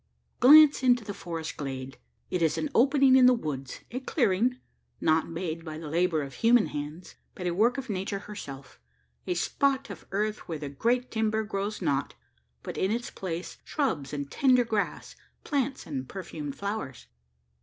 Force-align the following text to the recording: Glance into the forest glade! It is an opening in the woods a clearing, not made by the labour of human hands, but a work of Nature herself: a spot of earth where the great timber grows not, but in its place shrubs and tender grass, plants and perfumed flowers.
Glance 0.39 0.81
into 0.81 1.03
the 1.05 1.13
forest 1.13 1.57
glade! 1.57 1.99
It 2.31 2.41
is 2.41 2.57
an 2.57 2.71
opening 2.73 3.15
in 3.15 3.27
the 3.27 3.35
woods 3.35 3.81
a 3.91 3.99
clearing, 3.99 4.57
not 4.99 5.29
made 5.29 5.63
by 5.63 5.77
the 5.77 5.89
labour 5.91 6.23
of 6.23 6.33
human 6.33 6.65
hands, 6.65 7.13
but 7.35 7.45
a 7.45 7.51
work 7.53 7.77
of 7.77 7.87
Nature 7.87 8.17
herself: 8.17 8.79
a 9.27 9.35
spot 9.35 9.91
of 9.91 10.07
earth 10.09 10.47
where 10.47 10.57
the 10.57 10.69
great 10.69 11.11
timber 11.11 11.43
grows 11.43 11.83
not, 11.83 12.15
but 12.63 12.79
in 12.79 12.89
its 12.89 13.11
place 13.11 13.59
shrubs 13.63 14.11
and 14.11 14.31
tender 14.31 14.65
grass, 14.65 15.15
plants 15.43 15.85
and 15.85 16.09
perfumed 16.09 16.55
flowers. 16.55 17.05